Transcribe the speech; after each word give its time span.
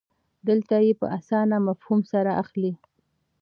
دلته 0.47 0.75
یې 0.85 0.93
په 0.99 1.07
اسانه 1.17 1.57
مفهوم 1.67 1.99
سره 2.11 2.31
اخلئ. 2.41 2.73